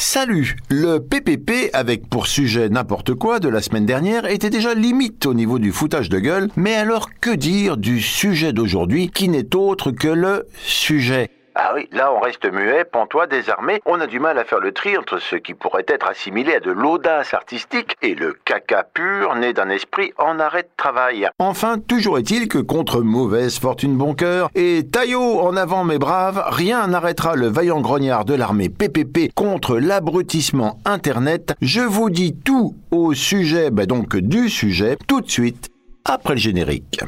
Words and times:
Salut. 0.00 0.54
Le 0.70 0.98
PPP, 0.98 1.70
avec 1.72 2.08
pour 2.08 2.28
sujet 2.28 2.68
n'importe 2.68 3.14
quoi 3.14 3.40
de 3.40 3.48
la 3.48 3.60
semaine 3.60 3.84
dernière, 3.84 4.26
était 4.26 4.48
déjà 4.48 4.72
limite 4.72 5.26
au 5.26 5.34
niveau 5.34 5.58
du 5.58 5.72
foutage 5.72 6.08
de 6.08 6.20
gueule, 6.20 6.48
mais 6.54 6.74
alors 6.74 7.10
que 7.20 7.34
dire 7.34 7.76
du 7.76 8.00
sujet 8.00 8.52
d'aujourd'hui 8.52 9.10
qui 9.10 9.28
n'est 9.28 9.56
autre 9.56 9.90
que 9.90 10.06
le 10.06 10.46
sujet? 10.64 11.30
Ah 11.60 11.72
oui, 11.74 11.88
là 11.90 12.12
on 12.14 12.20
reste 12.20 12.46
muet, 12.46 12.84
pantois, 12.84 13.26
désarmé. 13.26 13.80
On 13.84 14.00
a 14.00 14.06
du 14.06 14.20
mal 14.20 14.38
à 14.38 14.44
faire 14.44 14.60
le 14.60 14.70
tri 14.70 14.96
entre 14.96 15.18
ce 15.18 15.34
qui 15.34 15.54
pourrait 15.54 15.84
être 15.88 16.06
assimilé 16.06 16.54
à 16.54 16.60
de 16.60 16.70
l'audace 16.70 17.34
artistique 17.34 17.96
et 18.00 18.14
le 18.14 18.36
caca 18.44 18.84
pur 18.84 19.34
né 19.34 19.52
d'un 19.52 19.68
esprit 19.68 20.12
en 20.18 20.38
arrêt 20.38 20.62
de 20.62 20.68
travail. 20.76 21.28
Enfin, 21.40 21.80
toujours 21.80 22.16
est-il 22.16 22.46
que 22.46 22.58
contre 22.58 23.00
mauvaise 23.00 23.58
fortune 23.58 23.96
bon 23.96 24.14
cœur 24.14 24.50
et 24.54 24.86
taillot 24.88 25.40
en 25.40 25.56
avant 25.56 25.82
mes 25.82 25.98
braves, 25.98 26.44
rien 26.46 26.86
n'arrêtera 26.86 27.34
le 27.34 27.48
vaillant 27.48 27.80
grognard 27.80 28.24
de 28.24 28.34
l'armée 28.34 28.68
PPP 28.68 29.34
contre 29.34 29.78
l'abrutissement 29.78 30.78
Internet. 30.84 31.54
Je 31.60 31.80
vous 31.80 32.08
dis 32.08 32.36
tout 32.36 32.76
au 32.92 33.14
sujet, 33.14 33.72
ben 33.72 33.86
donc 33.86 34.16
du 34.16 34.48
sujet, 34.48 34.96
tout 35.08 35.20
de 35.20 35.28
suite, 35.28 35.70
après 36.04 36.34
le 36.34 36.40
générique. 36.40 37.00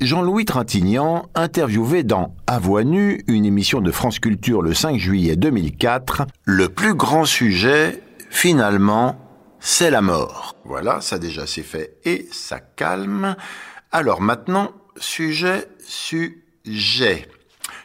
Jean-Louis 0.00 0.44
Trintignant, 0.44 1.28
interviewé 1.34 2.02
dans 2.02 2.34
À 2.46 2.58
voix 2.58 2.84
nue, 2.84 3.24
une 3.26 3.44
émission 3.44 3.80
de 3.80 3.90
France 3.90 4.18
Culture 4.18 4.62
le 4.62 4.74
5 4.74 4.98
juillet 4.98 5.36
2004, 5.36 6.26
le 6.44 6.68
plus 6.68 6.94
grand 6.94 7.24
sujet, 7.24 8.02
finalement, 8.30 9.18
c'est 9.60 9.90
la 9.90 10.00
mort. 10.00 10.56
Voilà, 10.64 11.00
ça 11.00 11.18
déjà 11.18 11.46
c'est 11.46 11.62
fait 11.62 11.96
et 12.04 12.28
ça 12.32 12.60
calme. 12.60 13.36
Alors 13.90 14.20
maintenant, 14.20 14.70
sujet, 14.96 15.68
sujet. 15.86 17.28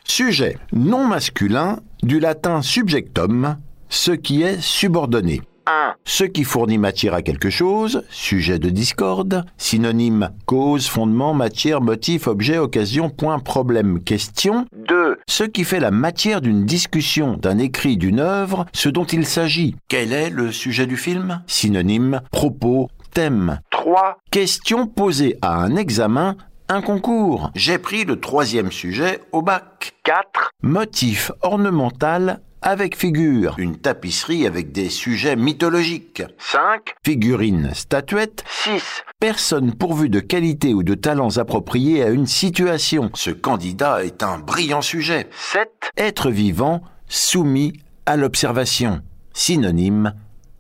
Sujet 0.03 0.58
non 0.73 1.05
masculin 1.05 1.80
du 2.03 2.19
latin 2.19 2.61
subjectum, 2.61 3.58
ce 3.89 4.11
qui 4.11 4.43
est 4.43 4.61
subordonné. 4.61 5.41
1. 5.67 5.95
Ce 6.05 6.23
qui 6.23 6.45
fournit 6.45 6.77
matière 6.77 7.13
à 7.13 7.21
quelque 7.21 7.49
chose, 7.49 8.03
sujet 8.09 8.57
de 8.57 8.69
discorde, 8.69 9.43
synonyme 9.57 10.31
cause, 10.45 10.87
fondement, 10.87 11.33
matière, 11.33 11.81
motif, 11.81 12.27
objet, 12.27 12.57
occasion, 12.57 13.09
point, 13.09 13.39
problème, 13.39 14.01
question. 14.01 14.65
2. 14.87 15.17
Ce 15.27 15.43
qui 15.43 15.65
fait 15.65 15.81
la 15.81 15.91
matière 15.91 16.39
d'une 16.39 16.65
discussion, 16.65 17.35
d'un 17.35 17.57
écrit, 17.57 17.97
d'une 17.97 18.19
œuvre, 18.19 18.65
ce 18.73 18.87
dont 18.87 19.05
il 19.05 19.25
s'agit. 19.25 19.75
Quel 19.89 20.13
est 20.13 20.29
le 20.29 20.51
sujet 20.53 20.85
du 20.85 20.95
film? 20.95 21.43
Synonyme, 21.47 22.21
propos, 22.31 22.89
thème. 23.13 23.59
3. 23.71 24.19
Question 24.31 24.87
posée 24.87 25.35
à 25.41 25.57
un 25.57 25.75
examen, 25.75 26.37
un 26.69 26.81
concours. 26.81 27.52
J'ai 27.55 27.77
pris 27.77 28.05
le 28.05 28.19
troisième 28.19 28.71
sujet 28.71 29.19
au 29.33 29.41
bac. 29.41 29.93
4. 30.03 30.52
Motif 30.63 31.31
ornemental 31.41 32.39
avec 32.61 32.97
figure. 32.97 33.55
Une 33.58 33.77
tapisserie 33.77 34.45
avec 34.45 34.72
des 34.72 34.89
sujets 34.89 35.36
mythologiques. 35.36 36.23
5. 36.38 36.95
Figurine, 37.05 37.72
statuette. 37.73 38.44
6. 38.47 39.03
Personne 39.19 39.73
pourvue 39.73 40.09
de 40.09 40.19
qualité 40.19 40.73
ou 40.73 40.83
de 40.83 40.95
talents 40.95 41.38
appropriés 41.38 42.03
à 42.03 42.09
une 42.09 42.27
situation. 42.27 43.09
Ce 43.14 43.31
candidat 43.31 44.03
est 44.03 44.23
un 44.23 44.39
brillant 44.39 44.81
sujet. 44.81 45.27
7. 45.31 45.69
Être 45.97 46.30
vivant, 46.30 46.81
soumis 47.08 47.73
à 48.05 48.17
l'observation. 48.17 49.02
Synonyme, 49.33 50.14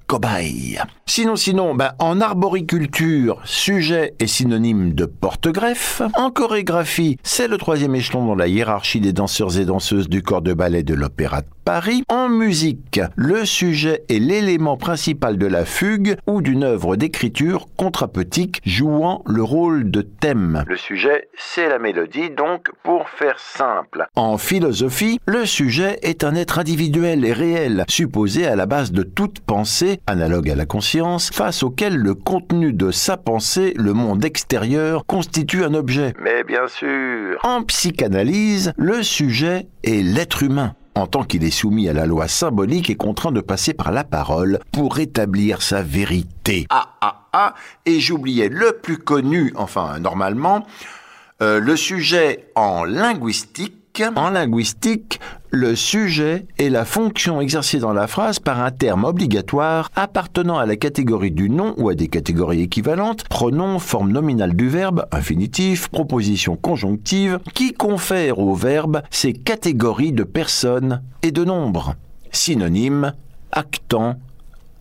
cobaye. 0.07 0.79
Sinon, 1.05 1.35
sinon, 1.35 1.75
ben, 1.75 1.91
en 1.99 2.21
arboriculture, 2.21 3.41
sujet 3.43 4.13
est 4.19 4.27
synonyme 4.27 4.93
de 4.93 5.05
porte-greffe. 5.05 6.01
En 6.15 6.31
chorégraphie, 6.31 7.17
c'est 7.23 7.47
le 7.47 7.57
troisième 7.57 7.95
échelon 7.95 8.25
dans 8.25 8.35
la 8.35 8.47
hiérarchie 8.47 9.01
des 9.01 9.13
danseurs 9.13 9.57
et 9.59 9.65
danseuses 9.65 10.09
du 10.09 10.23
corps 10.23 10.41
de 10.41 10.53
ballet 10.53 10.83
de 10.83 10.93
l'Opéra 10.93 11.41
de 11.41 11.47
Paris. 11.67 12.05
En 12.07 12.29
musique, 12.29 13.01
le 13.17 13.43
sujet 13.43 14.05
est 14.07 14.19
l'élément 14.19 14.77
principal 14.77 15.37
de 15.37 15.47
la 15.47 15.65
fugue 15.65 16.15
ou 16.25 16.41
d'une 16.41 16.63
œuvre 16.63 16.95
d'écriture 16.95 17.65
contrapeutique 17.75 18.61
jouant 18.65 19.21
le 19.25 19.43
rôle 19.43 19.91
de 19.91 20.01
thème. 20.01 20.63
Le 20.65 20.77
sujet, 20.77 21.27
c'est 21.35 21.67
la 21.67 21.77
mélodie, 21.77 22.29
donc 22.29 22.69
pour 22.83 23.09
faire 23.09 23.37
simple. 23.37 24.07
En 24.15 24.37
philosophie, 24.37 25.19
le 25.25 25.45
sujet 25.45 25.99
est 26.03 26.23
un 26.23 26.35
être 26.35 26.57
individuel 26.57 27.25
et 27.25 27.33
réel, 27.33 27.83
supposé 27.89 28.47
à 28.47 28.55
la 28.55 28.65
base 28.65 28.93
de 28.93 29.03
toute 29.03 29.41
pensée, 29.41 29.99
analogue 30.07 30.49
à 30.49 30.55
la 30.55 30.65
conscience, 30.65 31.31
face 31.33 31.63
auquel 31.63 31.97
le 31.97 32.15
contenu 32.15 32.71
de 32.71 32.91
sa 32.91 33.17
pensée, 33.17 33.73
le 33.75 33.91
monde 33.91 34.23
extérieur, 34.23 35.05
constitue 35.05 35.65
un 35.65 35.73
objet. 35.73 36.13
Mais 36.21 36.45
bien 36.45 36.69
sûr. 36.69 37.41
En 37.43 37.63
psychanalyse, 37.63 38.71
le 38.77 39.03
sujet 39.03 39.67
est 39.83 40.01
l'être 40.01 40.43
humain. 40.43 40.73
En 40.97 41.05
tant 41.05 41.23
qu'il 41.23 41.43
est 41.43 41.51
soumis 41.51 41.87
à 41.87 41.93
la 41.93 42.07
loi 42.07 42.27
symbolique 42.27 42.89
et 42.89 42.95
contraint 42.95 43.31
de 43.31 43.39
passer 43.39 43.75
par 43.75 43.91
la 43.91 44.03
parole 44.03 44.59
pour 44.71 44.97
établir 44.97 45.61
sa 45.61 45.83
vérité. 45.83 46.65
Ah 46.71 46.95
ah 47.01 47.27
ah, 47.33 47.53
et 47.85 47.99
j'oubliais 47.99 48.49
le 48.49 48.79
plus 48.81 48.97
connu, 48.97 49.53
enfin 49.55 49.99
normalement, 49.99 50.65
euh, 51.43 51.59
le 51.59 51.75
sujet 51.77 52.49
en 52.55 52.83
linguistique. 52.83 53.75
En 54.15 54.31
linguistique, 54.31 55.19
le 55.49 55.75
sujet 55.75 56.45
est 56.57 56.69
la 56.69 56.83
fonction 56.83 57.39
exercée 57.39 57.79
dans 57.79 57.93
la 57.93 58.07
phrase 58.07 58.39
par 58.39 58.61
un 58.61 58.71
terme 58.71 59.05
obligatoire 59.05 59.89
appartenant 59.95 60.57
à 60.57 60.65
la 60.65 60.75
catégorie 60.75 61.31
du 61.31 61.49
nom 61.49 61.73
ou 61.77 61.89
à 61.89 61.95
des 61.95 62.07
catégories 62.07 62.63
équivalentes, 62.63 63.23
pronom, 63.29 63.79
forme 63.79 64.11
nominale 64.11 64.55
du 64.55 64.67
verbe, 64.67 65.07
infinitif, 65.11 65.87
proposition 65.87 66.57
conjonctive, 66.57 67.39
qui 67.53 67.73
confère 67.73 68.39
au 68.39 68.55
verbe 68.55 69.01
ces 69.09 69.33
catégories 69.33 70.11
de 70.11 70.23
personnes 70.23 71.01
et 71.23 71.31
de 71.31 71.45
nombres. 71.45 71.95
Synonyme, 72.31 73.13
actant, 73.51 74.17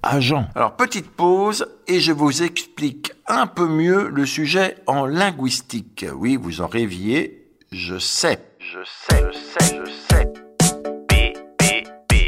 agent. 0.03 0.47
Alors 0.55 0.75
petite 0.75 1.11
pause 1.11 1.67
et 1.87 2.01
je 2.01 2.13
vous 2.13 2.43
explique 2.43 3.13
un 3.29 3.47
peu 3.47 3.69
mieux 3.69 4.09
le 4.09 4.27
sujet 4.27 4.77
en 4.87 5.07
linguistique. 5.07 6.05
Oui, 6.17 6.37
vous 6.37 6.61
en 6.61 6.67
rêviez, 6.67 7.47
je 7.71 7.99
sais. 7.99 8.39
Je 8.59 8.79
sais, 8.85 9.25
je 9.31 9.39
sais, 9.39 9.81
je 9.85 9.91
sais. 9.91 10.36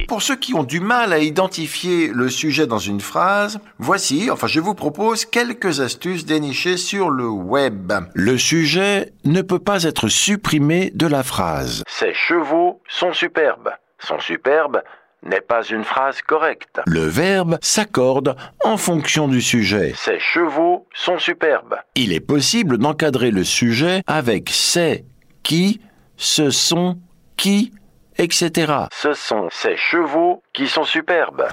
Pour 0.08 0.22
ceux 0.22 0.36
qui 0.36 0.54
ont 0.54 0.64
du 0.64 0.80
mal 0.80 1.12
à 1.12 1.18
identifier 1.18 2.08
le 2.08 2.30
sujet 2.30 2.66
dans 2.66 2.78
une 2.78 3.00
phrase, 3.00 3.60
voici, 3.78 4.30
enfin 4.30 4.46
je 4.46 4.58
vous 4.58 4.74
propose 4.74 5.26
quelques 5.26 5.80
astuces 5.80 6.24
dénichées 6.24 6.78
sur 6.78 7.10
le 7.10 7.28
web. 7.28 7.92
Le 8.14 8.38
sujet 8.38 9.12
ne 9.26 9.42
peut 9.42 9.58
pas 9.58 9.82
être 9.82 10.08
supprimé 10.08 10.90
de 10.94 11.06
la 11.06 11.22
phrase. 11.22 11.82
Ces 11.86 12.14
chevaux 12.14 12.80
sont 12.88 13.12
superbes. 13.12 13.68
Sont 13.98 14.18
superbes 14.18 14.80
n'est 15.22 15.42
pas 15.42 15.62
une 15.62 15.84
phrase 15.84 16.22
correcte. 16.22 16.80
Le 16.86 17.04
verbe 17.04 17.58
s'accorde 17.60 18.34
en 18.64 18.78
fonction 18.78 19.28
du 19.28 19.42
sujet. 19.42 19.92
Ces 19.94 20.18
chevaux 20.20 20.86
sont 20.94 21.18
superbes. 21.18 21.74
Il 21.96 22.14
est 22.14 22.20
possible 22.20 22.78
d'encadrer 22.78 23.30
le 23.30 23.44
sujet 23.44 24.02
avec 24.06 24.48
c'est 24.50 25.04
qui, 25.42 25.82
ce 26.16 26.50
sont 26.50 26.98
qui, 27.36 27.72
etc. 28.18 28.72
Ce 28.92 29.14
sont 29.14 29.48
ces 29.50 29.76
chevaux 29.76 30.42
qui 30.52 30.68
sont 30.68 30.84
superbes. 30.84 31.48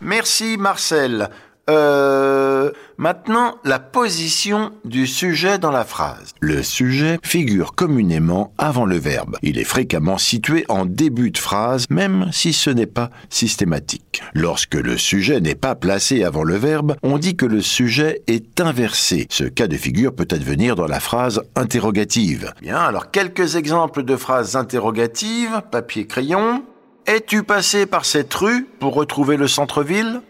Merci 0.00 0.56
Marcel. 0.58 1.28
Euh, 1.68 2.70
maintenant, 2.96 3.56
la 3.64 3.78
position 3.78 4.72
du 4.84 5.06
sujet 5.06 5.58
dans 5.58 5.70
la 5.70 5.84
phrase. 5.84 6.32
Le 6.40 6.62
sujet 6.62 7.18
figure 7.22 7.74
communément 7.74 8.52
avant 8.58 8.86
le 8.86 8.96
verbe. 8.96 9.36
Il 9.42 9.58
est 9.58 9.64
fréquemment 9.64 10.18
situé 10.18 10.64
en 10.68 10.86
début 10.86 11.30
de 11.30 11.38
phrase, 11.38 11.84
même 11.90 12.30
si 12.32 12.52
ce 12.52 12.70
n'est 12.70 12.86
pas 12.86 13.10
systématique. 13.28 14.22
Lorsque 14.34 14.74
le 14.74 14.96
sujet 14.96 15.40
n'est 15.40 15.54
pas 15.54 15.74
placé 15.74 16.24
avant 16.24 16.44
le 16.44 16.56
verbe, 16.56 16.96
on 17.02 17.18
dit 17.18 17.36
que 17.36 17.46
le 17.46 17.60
sujet 17.60 18.22
est 18.26 18.60
inversé. 18.60 19.26
Ce 19.30 19.44
cas 19.44 19.68
de 19.68 19.76
figure 19.76 20.14
peut 20.14 20.28
advenir 20.30 20.74
dans 20.74 20.86
la 20.86 21.00
phrase 21.00 21.42
interrogative. 21.54 22.52
Bien, 22.62 22.78
alors 22.78 23.10
quelques 23.10 23.56
exemples 23.56 24.02
de 24.02 24.16
phrases 24.16 24.56
interrogatives, 24.56 25.62
papier-crayon. 25.70 26.62
Es-tu 27.06 27.42
passé 27.42 27.86
par 27.86 28.04
cette 28.04 28.34
rue 28.34 28.66
pour 28.80 28.94
retrouver 28.94 29.38
le 29.38 29.48
centre-ville? 29.48 30.20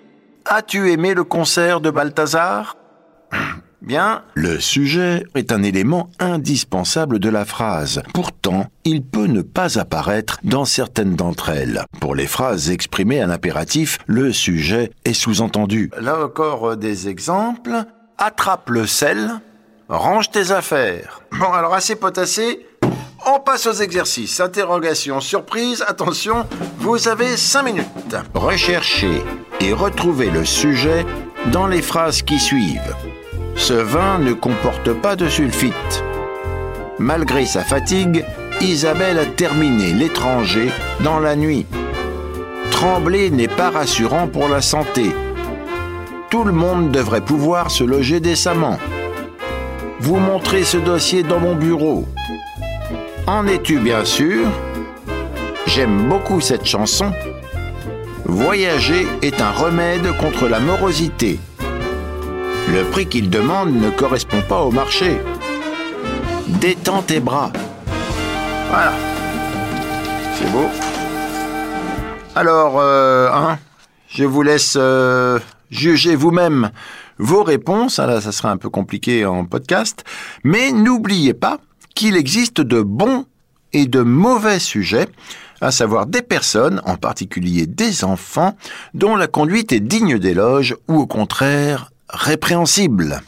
As-tu 0.51 0.91
aimé 0.91 1.13
le 1.13 1.25
concert 1.25 1.83
de 1.83 1.91
Balthazar? 1.91 2.75
Bien, 3.83 4.23
le 4.35 4.59
sujet 4.61 5.25
est 5.35 5.53
un 5.53 5.63
élément 5.63 6.09
indispensable 6.19 7.19
de 7.19 7.29
la 7.29 7.45
phrase. 7.45 8.03
Pourtant, 8.15 8.65
il 8.85 9.05
peut 9.05 9.27
ne 9.27 9.43
pas 9.43 9.79
apparaître 9.79 10.39
dans 10.45 10.65
certaines 10.65 11.17
d'entre 11.17 11.51
elles. 11.51 11.85
Pour 12.01 12.15
les 12.15 12.27
phrases 12.27 12.71
exprimées 12.71 13.23
en 13.23 13.29
impératif, 13.29 13.99
le 14.07 14.33
sujet 14.33 14.91
est 15.05 15.13
sous-entendu. 15.13 15.91
Là 16.01 16.25
encore 16.25 16.71
euh, 16.71 16.77
des 16.77 17.09
exemples. 17.09 17.85
Attrape 18.17 18.71
le 18.71 18.87
sel, 18.87 19.31
range 19.91 20.31
tes 20.31 20.51
affaires. 20.51 21.21
Bon, 21.39 21.53
alors 21.53 21.75
assez 21.75 21.95
potassé, 21.95 22.67
on 23.29 23.41
passe 23.41 23.67
aux 23.67 23.73
exercices. 23.73 24.41
Interrogation, 24.41 25.21
surprise, 25.21 25.85
attention, 25.87 26.47
vous 26.79 27.09
avez 27.09 27.37
5 27.37 27.63
minutes. 27.63 28.17
Recherchez 28.35 29.23
et 29.61 29.73
retrouvez 29.73 30.31
le 30.31 30.45
sujet 30.45 31.05
dans 31.53 31.67
les 31.67 31.83
phrases 31.83 32.23
qui 32.23 32.39
suivent. 32.39 32.95
Ce 33.57 33.75
vin 33.75 34.19
ne 34.19 34.33
comporte 34.33 34.93
pas 34.95 35.17
de 35.17 35.29
sulfite. 35.29 36.05
Malgré 36.99 37.45
sa 37.45 37.63
fatigue, 37.63 38.25
Isabelle 38.61 39.19
a 39.19 39.27
terminé 39.27 39.93
l'étranger 39.93 40.71
dans 41.01 41.21
la 41.21 41.37
nuit. 41.37 41.67
Trembler 42.71 43.31
n'est 43.31 43.49
pas 43.49 43.71
rassurant 43.71 44.29
pour 44.29 44.49
la 44.49 44.63
santé. 44.63 45.15
Tout 46.31 46.45
le 46.45 46.53
monde 46.53 46.91
devrait 46.91 47.21
pouvoir 47.21 47.71
se 47.71 47.85
loger 47.85 48.21
décemment. 48.21 48.79
Vous 50.01 50.17
montrez 50.17 50.65
ce 50.65 50.77
dossier 50.77 51.23
dans 51.23 51.41
mon 51.41 51.55
bureau. 51.55 52.07
En 53.29 53.47
es-tu 53.47 53.79
bien 53.79 54.07
sûr? 54.07 54.47
J'aime 55.67 56.09
beaucoup 56.09 56.41
cette 56.41 56.65
chanson. 56.65 57.13
Voyager 58.25 59.07
est 59.21 59.43
un 59.43 59.51
remède 59.51 60.17
contre 60.17 60.49
la 60.49 60.61
morosité. 60.61 61.39
Le 62.73 62.85
prix 62.91 63.07
qu'il 63.07 63.29
demande 63.29 63.75
ne 63.75 63.91
correspond 63.91 64.41
pas 64.49 64.63
au 64.63 64.71
marché. 64.71 65.21
Détends 66.47 67.03
tes 67.03 67.21
bras. 67.21 67.53
Voilà. 68.71 68.93
C'est 70.33 70.51
beau. 70.51 70.71
Alors, 72.35 72.81
euh, 72.81 73.29
hein, 73.31 73.59
je 74.09 74.25
vous 74.25 74.43
laisse 74.43 74.79
euh, 74.81 75.39
juger 75.71 76.17
vous-même 76.17 76.71
vos 77.19 77.43
réponses. 77.43 77.99
Ah 77.99 78.23
ça 78.23 78.33
sera 78.33 78.51
un 78.51 78.57
peu 78.57 78.71
compliqué 78.71 79.27
en 79.27 79.45
podcast. 79.45 80.03
Mais 80.45 80.73
n'oubliez 80.73 81.35
pas 81.35 81.59
qu'il 81.99 82.15
existe 82.15 82.61
de 82.61 82.81
bons 82.81 83.27
et 83.73 83.87
de 83.87 84.03
mauvais 84.03 84.61
sujets, 84.61 85.09
à 85.61 85.73
savoir 85.73 86.07
des 86.07 86.23
personnes, 86.23 86.81
en 86.85 86.95
particulier 86.95 87.67
des 87.67 88.05
enfants, 88.05 88.57
dont 88.95 89.17
la 89.17 89.27
conduite 89.27 89.73
est 89.73 89.81
digne 89.81 90.17
d'éloge 90.17 90.77
ou 90.87 90.95
au 90.95 91.07
contraire 91.09 91.91
répréhensible. 92.09 93.21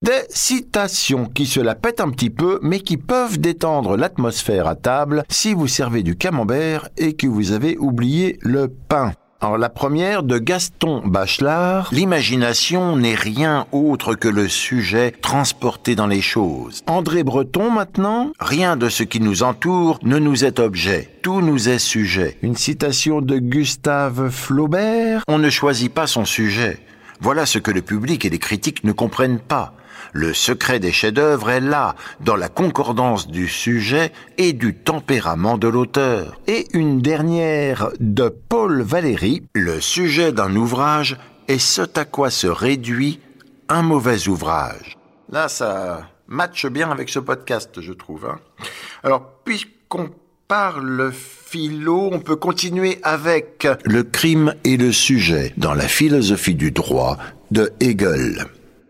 Des 0.00 0.22
citations 0.30 1.26
qui 1.26 1.44
se 1.44 1.60
la 1.60 1.74
pètent 1.74 2.00
un 2.00 2.08
petit 2.08 2.30
peu, 2.30 2.58
mais 2.62 2.80
qui 2.80 2.96
peuvent 2.96 3.38
détendre 3.38 3.98
l'atmosphère 3.98 4.66
à 4.66 4.74
table 4.74 5.24
si 5.28 5.52
vous 5.52 5.68
servez 5.68 6.02
du 6.02 6.16
camembert 6.16 6.88
et 6.96 7.12
que 7.12 7.26
vous 7.26 7.52
avez 7.52 7.76
oublié 7.76 8.38
le 8.40 8.68
pain. 8.68 9.12
Alors 9.42 9.58
la 9.58 9.70
première 9.70 10.22
de 10.22 10.38
Gaston 10.38 11.02
Bachelard, 11.04 11.88
l'imagination 11.90 12.96
n'est 12.96 13.16
rien 13.16 13.66
autre 13.72 14.14
que 14.14 14.28
le 14.28 14.46
sujet 14.46 15.10
transporté 15.10 15.96
dans 15.96 16.06
les 16.06 16.20
choses. 16.20 16.84
André 16.86 17.24
Breton 17.24 17.68
maintenant, 17.68 18.30
rien 18.38 18.76
de 18.76 18.88
ce 18.88 19.02
qui 19.02 19.18
nous 19.18 19.42
entoure 19.42 19.98
ne 20.04 20.20
nous 20.20 20.44
est 20.44 20.60
objet, 20.60 21.10
tout 21.22 21.40
nous 21.40 21.68
est 21.68 21.80
sujet. 21.80 22.38
Une 22.42 22.54
citation 22.54 23.20
de 23.20 23.38
Gustave 23.38 24.30
Flaubert, 24.30 25.24
on 25.26 25.38
ne 25.38 25.50
choisit 25.50 25.92
pas 25.92 26.06
son 26.06 26.24
sujet. 26.24 26.78
Voilà 27.20 27.44
ce 27.44 27.58
que 27.58 27.72
le 27.72 27.82
public 27.82 28.24
et 28.24 28.30
les 28.30 28.38
critiques 28.38 28.84
ne 28.84 28.92
comprennent 28.92 29.40
pas. 29.40 29.74
Le 30.12 30.34
secret 30.34 30.80
des 30.80 30.92
chefs-d'œuvre 30.92 31.50
est 31.50 31.60
là, 31.60 31.94
dans 32.20 32.36
la 32.36 32.48
concordance 32.48 33.28
du 33.28 33.48
sujet 33.48 34.12
et 34.38 34.52
du 34.52 34.74
tempérament 34.74 35.58
de 35.58 35.68
l'auteur. 35.68 36.40
Et 36.46 36.66
une 36.72 37.00
dernière 37.00 37.90
de 38.00 38.28
Paul 38.28 38.82
Valéry, 38.82 39.42
le 39.54 39.80
sujet 39.80 40.32
d'un 40.32 40.54
ouvrage 40.56 41.16
est 41.48 41.58
ce 41.58 41.82
à 41.96 42.04
quoi 42.04 42.30
se 42.30 42.46
réduit 42.46 43.20
un 43.68 43.82
mauvais 43.82 44.28
ouvrage. 44.28 44.96
Là, 45.30 45.48
ça 45.48 46.08
matche 46.28 46.66
bien 46.66 46.90
avec 46.90 47.08
ce 47.08 47.18
podcast, 47.18 47.80
je 47.80 47.92
trouve. 47.92 48.26
Hein. 48.26 48.38
Alors, 49.02 49.22
puisqu'on 49.44 50.10
parle 50.48 51.12
philo, 51.12 52.10
on 52.12 52.20
peut 52.20 52.36
continuer 52.36 52.98
avec 53.02 53.66
le 53.84 54.02
crime 54.02 54.54
et 54.64 54.76
le 54.76 54.92
sujet 54.92 55.52
dans 55.56 55.74
la 55.74 55.88
philosophie 55.88 56.54
du 56.54 56.70
droit 56.70 57.16
de 57.50 57.72
Hegel. 57.80 58.46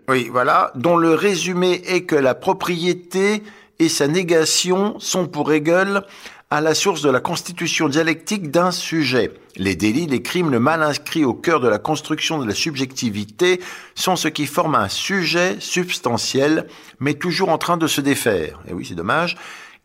Oui, 0.09 0.29
voilà, 0.31 0.73
dont 0.75 0.97
le 0.97 1.15
résumé 1.15 1.81
est 1.87 2.03
que 2.03 2.17
la 2.17 2.35
propriété 2.35 3.43
et 3.79 3.89
sa 3.89 4.09
négation 4.09 4.99
sont 4.99 5.27
pour 5.27 5.53
Hegel 5.53 6.03
à 6.51 6.61
la 6.61 6.75
source 6.75 7.03
de 7.03 7.11
la 7.11 7.21
constitution 7.21 7.89
dialectique 7.89 8.51
d'un 8.51 8.73
sujet. 8.73 9.33
Les 9.57 9.75
délits, 9.75 10.07
les 10.07 10.21
crimes, 10.21 10.51
le 10.51 10.59
mal 10.59 10.83
inscrit 10.83 11.25
au 11.25 11.35
cœur 11.35 11.61
de 11.61 11.69
la 11.69 11.79
construction 11.79 12.39
de 12.39 12.47
la 12.47 12.55
subjectivité 12.55 13.61
sont 13.95 14.17
ce 14.17 14.29
qui 14.29 14.47
forme 14.47 14.75
un 14.75 14.89
sujet 14.89 15.57
substantiel, 15.61 16.67
mais 17.01 17.15
toujours 17.15 17.49
en 17.49 17.59
train 17.59 17.77
de 17.77 17.87
se 17.87 18.01
défaire. 18.01 18.61
Et 18.69 18.75
oui, 18.75 18.85
c'est 18.87 18.95
dommage. 18.95 19.37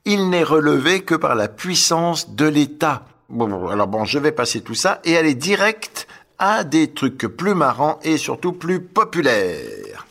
Il 0.04 0.30
n'est 0.30 0.44
relevé 0.44 1.02
que 1.02 1.16
par 1.16 1.36
la 1.36 1.48
puissance 1.48 2.36
de 2.36 2.48
l'État. 2.48 3.06
Bon, 3.30 3.68
alors 3.68 3.88
bon, 3.88 4.04
je 4.04 4.20
vais 4.20 4.32
passer 4.32 4.62
tout 4.62 4.76
ça 4.76 5.00
et 5.06 5.16
aller 5.16 5.36
direct 5.36 6.08
à 6.40 6.64
des 6.64 6.88
trucs 6.88 7.28
plus 7.28 7.56
marrants 7.56 8.00
et 8.04 8.18
surtout 8.18 8.54
plus 8.54 8.80
populaires. 8.80 10.06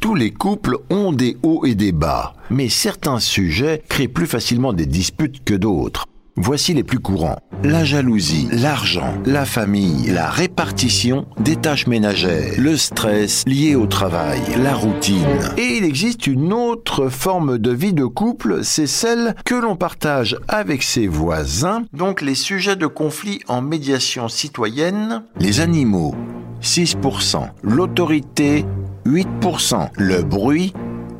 Tous 0.00 0.14
les 0.14 0.32
couples 0.32 0.76
ont 0.90 1.12
des 1.12 1.36
hauts 1.42 1.64
et 1.64 1.74
des 1.74 1.92
bas, 1.92 2.34
mais 2.50 2.68
certains 2.68 3.18
sujets 3.18 3.82
créent 3.88 4.08
plus 4.08 4.26
facilement 4.26 4.72
des 4.72 4.86
disputes 4.86 5.44
que 5.44 5.54
d'autres. 5.54 6.06
Voici 6.36 6.74
les 6.74 6.82
plus 6.82 6.98
courants. 6.98 7.38
La 7.62 7.84
jalousie, 7.84 8.48
l'argent, 8.50 9.14
la 9.24 9.44
famille, 9.44 10.10
la 10.10 10.28
répartition 10.28 11.26
des 11.38 11.54
tâches 11.54 11.86
ménagères, 11.86 12.54
le 12.58 12.76
stress 12.76 13.44
lié 13.46 13.76
au 13.76 13.86
travail, 13.86 14.40
la 14.58 14.74
routine. 14.74 15.24
Et 15.56 15.76
il 15.76 15.84
existe 15.84 16.26
une 16.26 16.52
autre 16.52 17.08
forme 17.08 17.58
de 17.58 17.70
vie 17.70 17.92
de 17.92 18.04
couple, 18.04 18.64
c'est 18.64 18.88
celle 18.88 19.36
que 19.44 19.54
l'on 19.54 19.76
partage 19.76 20.36
avec 20.48 20.82
ses 20.82 21.06
voisins, 21.06 21.84
donc 21.92 22.20
les 22.20 22.34
sujets 22.34 22.76
de 22.76 22.88
conflit 22.88 23.38
en 23.46 23.62
médiation 23.62 24.28
citoyenne, 24.28 25.22
les 25.38 25.60
animaux, 25.60 26.16
6%, 26.62 27.48
l'autorité, 27.62 28.64
8%, 29.06 29.90
le 29.96 30.22
bruit, 30.22 30.72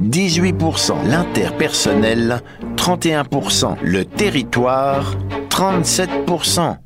18%, 0.02 1.06
l'interpersonnel, 1.06 2.42
31%, 2.76 3.76
le 3.82 4.04
territoire, 4.04 5.14
37%. 5.48 6.76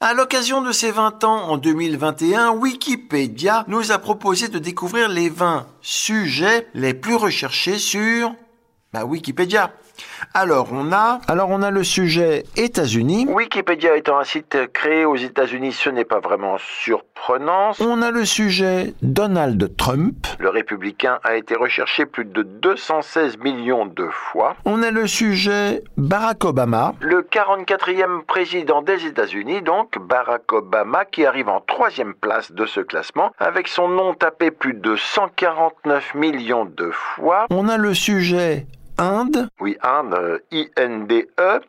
À 0.00 0.14
l'occasion 0.14 0.60
de 0.62 0.72
ses 0.72 0.90
20 0.90 1.24
ans 1.24 1.48
en 1.48 1.56
2021, 1.56 2.50
Wikipédia 2.52 3.64
nous 3.66 3.92
a 3.92 3.98
proposé 3.98 4.48
de 4.48 4.58
découvrir 4.58 5.08
les 5.08 5.30
20 5.30 5.66
sujets 5.80 6.68
les 6.74 6.94
plus 6.94 7.14
recherchés 7.14 7.78
sur 7.78 8.34
bah, 8.92 9.04
Wikipédia. 9.04 9.72
Alors 10.34 10.68
on 10.72 10.92
a, 10.92 11.20
alors 11.28 11.50
on 11.50 11.62
a 11.62 11.70
le 11.70 11.84
sujet 11.84 12.44
États-Unis. 12.56 13.26
Wikipédia 13.28 13.96
étant 13.96 14.18
un 14.18 14.24
site 14.24 14.56
créé 14.72 15.04
aux 15.04 15.16
États-Unis, 15.16 15.72
ce 15.72 15.90
n'est 15.90 16.04
pas 16.04 16.20
vraiment 16.20 16.56
surprenant. 16.58 17.72
On 17.80 18.02
a 18.02 18.10
le 18.10 18.24
sujet 18.24 18.94
Donald 19.02 19.76
Trump. 19.76 20.26
Le 20.38 20.48
républicain 20.48 21.18
a 21.24 21.36
été 21.36 21.54
recherché 21.54 22.06
plus 22.06 22.24
de 22.24 22.42
216 22.42 23.38
millions 23.38 23.86
de 23.86 24.08
fois. 24.08 24.56
On 24.64 24.82
a 24.82 24.90
le 24.90 25.06
sujet 25.06 25.82
Barack 25.96 26.44
Obama. 26.44 26.94
Le 27.00 27.22
44e 27.22 28.22
président 28.24 28.82
des 28.82 29.06
États-Unis, 29.06 29.62
donc 29.62 29.98
Barack 29.98 30.52
Obama, 30.52 31.04
qui 31.04 31.24
arrive 31.24 31.48
en 31.48 31.60
troisième 31.60 32.14
place 32.14 32.52
de 32.52 32.66
ce 32.66 32.80
classement, 32.80 33.32
avec 33.38 33.68
son 33.68 33.88
nom 33.88 34.14
tapé 34.14 34.50
plus 34.50 34.74
de 34.74 34.96
149 34.96 36.14
millions 36.14 36.64
de 36.64 36.90
fois. 36.90 37.46
On 37.50 37.68
a 37.68 37.76
le 37.76 37.94
sujet 37.94 38.66
Inde. 38.98 39.48
Oui, 39.60 39.76
Inde, 39.82 40.42
I-N-D-E. 40.50 41.60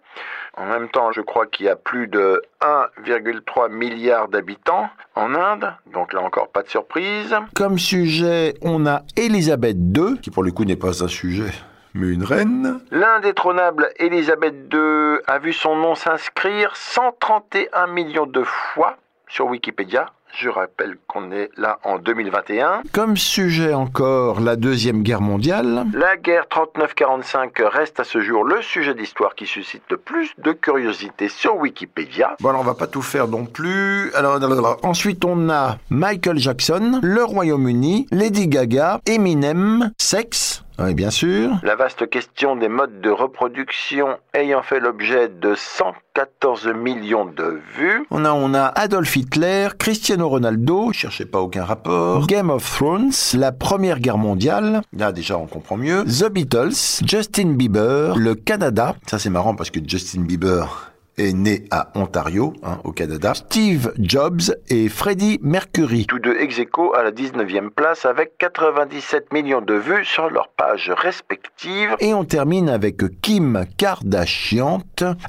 En 0.56 0.66
même 0.66 0.90
temps, 0.90 1.12
je 1.12 1.22
crois 1.22 1.46
qu'il 1.46 1.68
y 1.68 1.70
a 1.70 1.76
plus 1.76 2.08
de 2.08 2.42
1,3 2.62 3.70
milliard 3.70 4.28
d'habitants 4.28 4.90
en 5.16 5.36
Inde, 5.36 5.72
donc 5.94 6.14
là 6.14 6.22
encore 6.22 6.50
pas 6.50 6.64
de 6.64 6.70
surprise. 6.70 7.36
Comme 7.56 7.78
sujet, 7.78 8.56
on 8.64 8.88
a 8.88 9.04
Elisabeth 9.16 9.78
II, 9.78 10.20
qui 10.20 10.32
pour 10.32 10.44
le 10.44 10.52
coup 10.52 10.66
n'est 10.66 10.76
pas 10.76 11.04
un 11.04 11.08
sujet, 11.08 11.52
mais 11.94 12.08
une 12.08 12.24
reine. 12.24 12.80
L'indétrônable 12.90 13.92
Elisabeth 13.98 14.56
II 14.74 15.20
a 15.28 15.38
vu 15.38 15.54
son 15.54 15.76
nom 15.76 15.94
s'inscrire 15.94 16.76
131 16.76 17.88
millions 17.88 18.26
de 18.26 18.44
fois 18.44 18.98
sur 19.28 19.46
Wikipédia. 19.48 20.08
Je 20.36 20.50
rappelle 20.50 20.98
qu'on 21.08 21.32
est 21.32 21.50
là 21.58 21.80
en 21.84 21.98
2021. 21.98 22.84
Comme 22.92 23.18
sujet 23.18 23.74
encore, 23.74 24.40
la 24.40 24.56
Deuxième 24.56 25.02
Guerre 25.02 25.22
mondiale. 25.22 25.86
La 25.94 26.16
guerre 26.16 26.46
39-45 26.52 27.64
reste 27.64 28.00
à 28.00 28.04
ce 28.04 28.20
jour 28.22 28.44
le 28.44 28.62
sujet 28.62 28.94
d'histoire 28.94 29.36
qui 29.36 29.48
suscite 29.48 29.84
le 29.90 29.98
plus 29.98 30.34
de 30.38 30.52
curiosité 30.52 31.30
sur 31.30 31.58
Wikipédia. 31.58 32.36
Bon 32.40 32.50
alors 32.50 32.62
on 32.62 32.66
va 32.66 32.76
pas 32.76 32.88
tout 32.88 33.02
faire 33.02 33.28
non 33.28 33.46
plus. 33.46 34.12
Alors, 34.14 34.40
ensuite 34.84 35.26
on 35.26 35.50
a 35.50 35.78
Michael 35.90 36.38
Jackson, 36.38 37.00
le 37.02 37.24
Royaume-Uni, 37.24 38.08
Lady 38.12 38.48
Gaga, 38.48 39.02
Eminem, 39.08 39.92
sexe, 39.98 40.64
Oui, 40.80 40.94
bien 40.94 41.10
sûr. 41.10 41.52
La 41.64 41.76
vaste 41.76 42.08
question 42.10 42.56
des 42.56 42.70
modes 42.70 43.02
de 43.02 43.10
reproduction 43.10 44.18
ayant 44.34 44.62
fait 44.62 44.80
l'objet 44.80 45.28
de 45.28 45.56
114 45.56 46.68
millions 46.68 47.26
de 47.26 47.60
vues. 47.76 48.06
On 48.12 48.26
a, 48.26 48.32
on 48.32 48.54
a 48.54 48.66
Adolf 48.76 49.16
Hitler, 49.16 49.70
Cristiano 49.80 50.30
Ronaldo, 50.30 50.92
cherchez 50.94 51.26
pas 51.26 51.40
aucun 51.40 51.64
rapport, 51.64 52.28
Game 52.28 52.50
of 52.52 52.64
Thrones, 52.64 53.12
la 53.34 53.52
Première 53.52 54.00
Guerre 54.00 54.18
mondiale, 54.18 54.82
là 54.94 55.12
déjà 55.12 55.38
on 55.38 55.48
comprend 55.48 55.78
mieux, 55.78 56.04
The 56.06 56.30
Beatles, 56.32 57.04
Justin 57.06 57.54
Bieber, 57.54 58.16
le 58.18 58.36
Canada, 58.36 58.96
ça 59.08 59.18
c'est 59.18 59.30
marrant 59.30 59.56
parce 59.56 59.72
que 59.72 59.80
Justin 59.86 60.22
Bieber 60.22 60.92
est 61.18 61.34
né 61.34 61.66
à 61.72 61.90
Ontario, 61.96 62.54
hein, 62.64 62.80
au 62.84 62.92
Canada, 62.92 63.34
Steve 63.34 63.94
Jobs 63.98 64.56
et 64.70 64.90
Freddie 64.90 65.40
Mercury. 65.42 66.06
Tous 66.06 66.20
deux 66.20 66.36
ex 66.40 66.60
aequo 66.60 66.94
à 66.94 67.04
la 67.04 67.12
19e 67.12 67.70
place 67.70 68.06
avec 68.06 68.38
97 68.38 69.34
millions 69.34 69.62
de 69.62 69.74
vues 69.74 70.06
sur 70.06 70.30
leurs 70.30 70.50
pages 70.50 70.92
respectives. 70.96 71.96
Et 72.00 72.14
on 72.14 72.24
termine 72.24 72.70
avec 72.70 72.98
Kim 73.22 73.66
Kardashian 73.78 74.82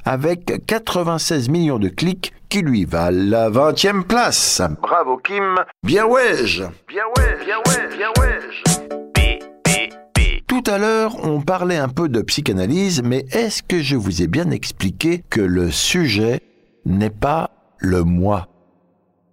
avec 0.05 0.67
96 0.67 1.49
millions 1.49 1.79
de 1.79 1.89
clics 1.89 2.33
qui 2.49 2.63
lui 2.63 2.85
valent 2.85 3.31
la 3.31 3.51
20e 3.51 4.05
place. 4.05 4.63
Bravo 4.81 5.19
Kim. 5.19 5.57
Bien 5.83 6.07
ouais. 6.07 6.43
Bien 6.89 7.05
ouais, 7.17 7.45
bien 7.45 7.59
ouais, 7.67 7.97
bien 7.97 8.09
ouais. 8.19 9.08
Tout 10.59 10.73
à 10.73 10.79
l'heure, 10.79 11.25
on 11.25 11.41
parlait 11.41 11.77
un 11.77 11.89
peu 11.89 12.09
de 12.09 12.21
psychanalyse, 12.21 13.01
mais 13.05 13.25
est-ce 13.31 13.63
que 13.63 13.81
je 13.81 13.95
vous 13.95 14.23
ai 14.23 14.27
bien 14.27 14.51
expliqué 14.51 15.23
que 15.31 15.41
le 15.41 15.71
sujet 15.71 16.41
n'est 16.85 17.11
pas 17.11 17.53
le 17.79 18.03
moi? 18.03 18.49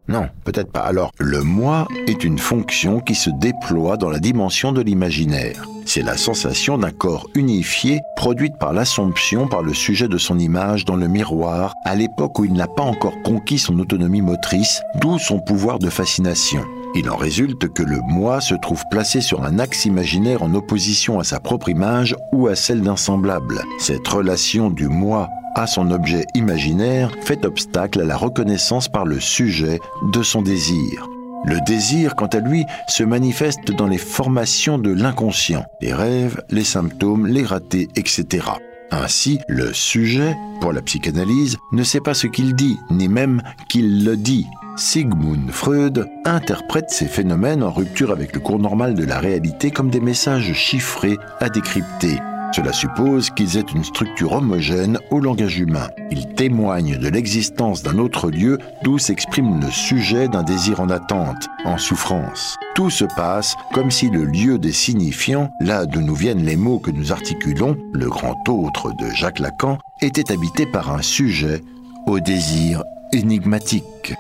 Non, 0.08 0.30
peut-être 0.44 0.72
pas. 0.72 0.82
Alors, 0.82 1.12
le 1.18 1.42
moi 1.42 1.88
est 2.06 2.24
une 2.24 2.38
fonction 2.38 3.00
qui 3.00 3.16
se 3.16 3.32
déploie 3.32 3.98
dans 3.98 4.12
la 4.12 4.20
dimension 4.20 4.72
de 4.72 4.82
l'imaginaire. 4.82 5.66
C'est 5.88 6.04
la 6.04 6.16
sensation 6.16 6.78
d'un 6.78 6.92
corps 6.92 7.28
unifié 7.34 8.02
produite 8.16 8.60
par 8.60 8.72
l'assomption 8.72 9.48
par 9.48 9.64
le 9.64 9.74
sujet 9.74 10.08
de 10.08 10.20
son 10.20 10.38
image 10.38 10.86
dans 10.86 10.96
le 10.96 11.08
miroir 11.08 11.74
à 11.86 11.96
l'époque 11.96 12.38
où 12.38 12.46
il 12.46 12.54
n'a 12.54 12.68
pas 12.68 12.84
encore 12.84 13.20
conquis 13.24 13.58
son 13.58 13.80
autonomie 13.80 14.22
motrice, 14.22 14.84
d'où 15.02 15.18
son 15.18 15.40
pouvoir 15.40 15.80
de 15.80 15.90
fascination. 15.90 16.64
Il 16.98 17.10
en 17.10 17.18
résulte 17.18 17.68
que 17.74 17.84
le 17.84 18.00
moi 18.08 18.40
se 18.40 18.56
trouve 18.56 18.82
placé 18.90 19.20
sur 19.20 19.44
un 19.44 19.60
axe 19.60 19.84
imaginaire 19.84 20.44
en 20.44 20.54
opposition 20.54 21.20
à 21.20 21.26
sa 21.26 21.42
propre 21.42 21.68
image 21.68 22.16
ou 22.32 22.48
à 22.48 22.56
celle 22.56 22.82
d'un 22.82 22.96
semblable. 22.96 23.62
Cette 23.80 24.08
relation 24.08 24.70
du 24.70 24.88
moi 24.88 25.30
à 25.56 25.68
son 25.68 25.92
objet 25.92 26.26
imaginaire 26.36 27.12
fait 27.22 27.46
obstacle 27.46 28.00
à 28.00 28.06
la 28.06 28.16
reconnaissance 28.16 28.88
par 28.88 29.06
le 29.06 29.20
sujet 29.20 29.80
de 30.14 30.24
son 30.24 30.42
désir. 30.42 31.08
Le 31.46 31.60
désir, 31.66 32.16
quant 32.16 32.28
à 32.28 32.40
lui, 32.40 32.66
se 32.88 33.04
manifeste 33.04 33.72
dans 33.72 33.88
les 33.88 33.98
formations 33.98 34.78
de 34.78 34.92
l'inconscient, 34.92 35.66
les 35.82 35.94
rêves, 35.94 36.42
les 36.50 36.64
symptômes, 36.64 37.28
les 37.28 37.44
ratés, 37.44 37.90
etc. 37.96 38.48
Ainsi, 38.92 39.40
le 39.48 39.74
sujet, 39.74 40.36
pour 40.62 40.72
la 40.72 40.82
psychanalyse, 40.82 41.58
ne 41.72 41.84
sait 41.84 42.00
pas 42.00 42.14
ce 42.14 42.28
qu'il 42.28 42.56
dit, 42.56 42.78
ni 42.90 43.08
même 43.10 43.42
qu'il 43.70 44.06
le 44.06 44.16
dit. 44.16 44.48
Sigmund 44.78 45.52
Freud 45.52 46.10
interprète 46.26 46.90
ces 46.90 47.06
phénomènes 47.06 47.64
en 47.64 47.72
rupture 47.72 48.12
avec 48.12 48.34
le 48.34 48.42
cours 48.42 48.60
normal 48.60 48.94
de 48.94 49.06
la 49.06 49.20
réalité 49.20 49.72
comme 49.72 49.90
des 49.90 50.02
messages 50.02 50.52
chiffrés 50.54 51.18
à 51.40 51.50
décrypter. 51.50 52.20
Cela 52.52 52.74
suppose 52.74 53.30
qu'ils 53.30 53.58
aient 53.58 53.74
une 53.74 53.84
structure 53.84 54.34
homogène 54.34 55.00
au 55.12 55.20
langage 55.20 55.60
humain. 55.60 55.88
Ils 56.12 56.28
témoignent 56.28 56.98
de 56.98 57.08
l'existence 57.08 57.84
d'un 57.84 57.98
autre 57.98 58.30
lieu 58.30 58.60
d'où 58.84 58.98
s'exprime 58.98 59.62
le 59.62 59.72
sujet 59.72 60.28
d'un 60.28 60.44
désir 60.44 60.80
en 60.80 60.90
attente, 60.90 61.48
en 61.64 61.78
souffrance. 61.78 62.58
Tout 62.76 62.90
se 62.90 63.06
passe 63.06 63.56
comme 63.74 63.92
si 63.92 64.10
le 64.10 64.26
lieu 64.26 64.58
des 64.58 64.74
signifiants, 64.74 65.52
là 65.62 65.86
d'où 65.86 66.02
nous 66.02 66.16
viennent 66.16 66.46
les 66.46 66.58
mots 66.58 66.80
que 66.80 66.92
nous 66.92 67.12
articulons, 67.12 67.78
le 67.94 68.10
grand 68.10 68.48
autre 68.50 68.92
de 69.00 69.10
Jacques 69.10 69.40
Lacan, 69.40 69.78
était 70.02 70.32
habité 70.32 70.66
par 70.66 70.92
un 70.92 71.02
sujet 71.02 71.62
au 72.08 72.20
désir 72.20 72.84
énigmatique. 73.12 74.14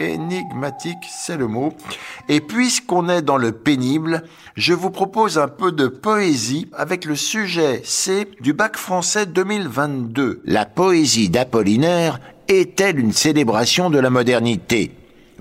Énigmatique, 0.00 1.06
c'est 1.08 1.36
le 1.36 1.46
mot. 1.46 1.72
Et 2.28 2.40
puisqu'on 2.40 3.08
est 3.08 3.22
dans 3.22 3.36
le 3.36 3.52
pénible, 3.52 4.24
je 4.56 4.72
vous 4.72 4.90
propose 4.90 5.38
un 5.38 5.48
peu 5.48 5.70
de 5.72 5.86
poésie 5.86 6.68
avec 6.76 7.04
le 7.04 7.16
sujet 7.16 7.82
C 7.84 8.28
du 8.40 8.52
bac 8.52 8.76
français 8.76 9.26
2022. 9.26 10.42
La 10.44 10.66
poésie 10.66 11.28
d'Apollinaire 11.28 12.18
est-elle 12.48 12.98
une 12.98 13.12
célébration 13.12 13.90
de 13.90 13.98
la 13.98 14.10
modernité? 14.10 14.92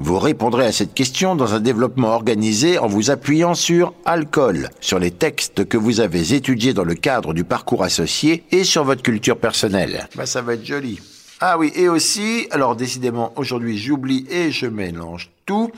Vous 0.02 0.18
répondrez 0.18 0.66
à 0.66 0.72
cette 0.72 0.94
question 0.94 1.36
dans 1.36 1.54
un 1.54 1.60
développement 1.60 2.10
organisé 2.10 2.78
en 2.78 2.88
vous 2.88 3.12
appuyant 3.12 3.54
sur 3.54 3.94
alcool, 4.06 4.70
sur 4.80 4.98
les 4.98 5.12
textes 5.12 5.66
que 5.66 5.76
vous 5.76 6.00
avez 6.00 6.34
étudiés 6.34 6.74
dans 6.74 6.86
le 6.86 6.96
cadre 6.96 7.34
du 7.34 7.44
parcours 7.44 7.84
associé 7.84 8.46
et 8.52 8.64
sur 8.64 8.86
votre 8.86 9.04
culture 9.04 9.38
personnelle. 9.38 10.08
Bah, 10.16 10.26
ça 10.26 10.42
va 10.42 10.54
être 10.54 10.66
joli. 10.66 11.02
Ah 11.42 11.58
oui, 11.58 11.72
et 11.76 11.88
aussi, 11.88 12.48
alors 12.52 12.76
décidément, 12.76 13.32
aujourd'hui 13.38 13.78
j'oublie 13.78 14.26
et 14.30 14.52
je 14.52 14.66
mélange 14.66 15.32
tout. 15.46 15.72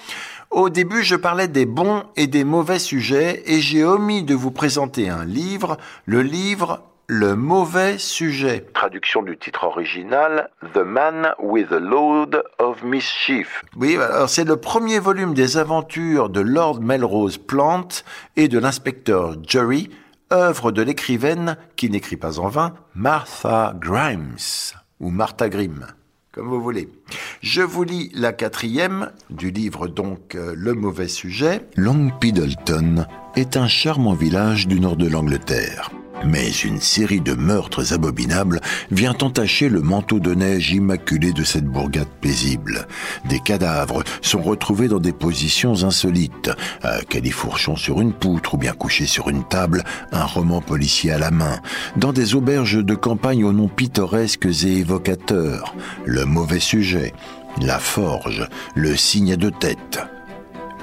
Au 0.50 0.70
début, 0.70 1.04
je 1.04 1.16
parlais 1.16 1.48
des 1.48 1.68
bons 1.68 2.04
et 2.16 2.26
des 2.26 2.44
mauvais 2.44 2.80
sujets 2.80 3.44
et 3.46 3.62
j'ai 3.62 3.84
omis 3.84 4.24
de 4.24 4.34
vous 4.34 4.50
présenter 4.50 5.08
un 5.08 5.24
livre, 5.24 5.78
le 6.06 6.24
livre 6.24 6.82
Le 7.06 7.36
mauvais 7.36 8.00
sujet. 8.00 8.66
Traduction 8.74 9.22
du 9.22 9.38
titre 9.38 9.66
original 9.66 10.50
The 10.74 10.78
Man 10.78 11.36
with 11.40 11.72
a 11.72 11.80
Load 11.80 12.44
of 12.58 12.82
Mischief. 12.84 13.64
Oui, 13.76 13.98
alors 13.98 14.30
c'est 14.30 14.46
le 14.46 14.58
premier 14.58 14.98
volume 14.98 15.36
des 15.36 15.58
aventures 15.58 16.30
de 16.30 16.42
Lord 16.42 16.82
Melrose 16.82 17.38
Plant 17.38 17.88
et 18.36 18.48
de 18.48 18.58
l'inspecteur 18.58 19.36
Jury, 19.48 19.90
œuvre 20.34 20.72
de 20.72 20.82
l'écrivaine 20.82 21.58
qui 21.76 21.90
n'écrit 21.90 22.18
pas 22.18 22.40
en 22.40 22.48
vain, 22.48 22.74
Martha 22.96 23.74
Grimes 23.80 24.38
ou 25.02 25.10
Martha 25.10 25.50
Grimm, 25.50 25.88
comme 26.32 26.48
vous 26.48 26.62
voulez. 26.62 26.88
Je 27.42 27.62
vous 27.62 27.84
lis 27.84 28.12
la 28.14 28.32
quatrième 28.32 29.12
du 29.30 29.52
livre 29.52 29.88
donc 29.88 30.36
euh, 30.36 30.54
Le 30.56 30.74
mauvais 30.74 31.10
sujet. 31.10 31.68
Long 31.76 32.10
Piddleton 32.20 33.06
est 33.36 33.58
un 33.58 33.68
charmant 33.68 34.14
village 34.14 34.68
du 34.68 34.80
nord 34.80 34.96
de 34.96 35.10
l'Angleterre. 35.10 35.92
Mais 36.26 36.50
une 36.50 36.80
série 36.80 37.22
de 37.22 37.34
meurtres 37.34 37.94
abominables 37.94 38.62
vient 38.92 39.16
entacher 39.22 39.70
le 39.70 39.82
manteau 39.82 40.20
de 40.20 40.34
neige 40.34 40.72
immaculé 40.72 41.34
de 41.34 41.44
cette 41.44 41.66
bourgade 41.66 42.08
paisible. 42.22 42.88
Des 43.26 43.40
cadavres 43.40 44.04
sont 44.22 44.42
retrouvés 44.42 44.88
dans 44.88 45.00
des 45.00 45.14
positions 45.14 45.84
insolites, 45.84 46.52
à 46.84 47.02
califourchon 47.02 47.76
sur 47.76 48.02
une 48.02 48.14
poutre 48.14 48.54
ou 48.54 48.58
bien 48.58 48.74
couché 48.74 49.06
sur 49.06 49.30
une 49.30 49.44
table, 49.48 49.84
un 50.12 50.26
roman 50.26 50.62
policier 50.62 51.12
à 51.12 51.18
la 51.18 51.32
main, 51.32 51.60
dans 51.98 52.14
des 52.14 52.36
auberges 52.36 52.84
de 52.84 52.96
campagne 52.96 53.44
aux 53.44 53.54
noms 53.54 53.68
pittoresques 53.68 54.48
et 54.64 54.78
évocateurs, 54.78 55.76
le 56.06 56.26
mauvais 56.26 56.60
sujet, 56.60 57.14
la 57.62 57.80
forge, 57.80 58.48
le 58.76 58.96
signe 58.96 59.36
de 59.36 59.50
tête. 59.50 60.00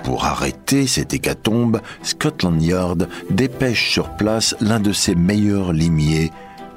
Pour 0.05 0.25
arrêter 0.25 0.87
cette 0.87 1.15
hécatombe, 1.15 1.81
Scotland 2.03 2.63
Yard 2.63 3.09
dépêche 3.31 3.91
sur 3.91 4.11
place 4.11 4.57
l'un 4.61 4.81
de 4.81 4.93
ses 4.93 5.15
meilleurs 5.15 5.73
limiers, 5.73 6.31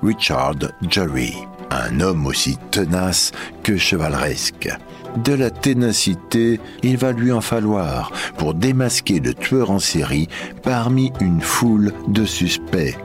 Richard 0.03 0.55
Jury, 0.89 1.35
un 1.69 1.99
homme 1.99 2.25
aussi 2.25 2.57
tenace 2.71 3.31
que 3.63 3.77
chevaleresque. 3.77 4.69
De 5.23 5.33
la 5.33 5.49
ténacité, 5.49 6.59
il 6.83 6.97
va 6.97 7.11
lui 7.11 7.31
en 7.31 7.41
falloir 7.41 8.11
pour 8.37 8.53
démasquer 8.53 9.19
le 9.19 9.33
tueur 9.33 9.69
en 9.69 9.79
série 9.79 10.27
parmi 10.63 11.11
une 11.19 11.41
foule 11.41 11.93
de 12.07 12.25
suspects. 12.25 12.97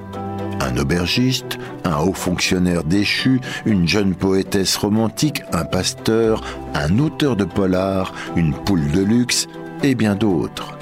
Un 0.61 0.79
aubergiste, 0.79 1.59
un 1.85 1.99
haut 1.99 2.13
fonctionnaire 2.13 2.85
déchu, 2.85 3.41
une 3.67 3.87
jeune 3.87 4.15
poétesse 4.15 4.77
romantique, 4.77 5.43
un 5.53 5.65
pasteur, 5.65 6.43
un 6.75 6.99
auteur 6.99 7.37
de 7.37 7.45
polar, 7.45 8.13
une 8.37 8.55
poule 8.55 8.91
de 8.91 9.03
luxe, 9.03 9.49
et 9.83 9.95
bien 9.95 10.15
d'autres. 10.15 10.77